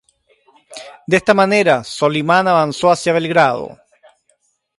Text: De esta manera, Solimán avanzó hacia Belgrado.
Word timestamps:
De 1.09 1.15
esta 1.17 1.35
manera, 1.35 1.83
Solimán 1.83 2.47
avanzó 2.47 2.89
hacia 2.89 3.13
Belgrado. 3.13 3.77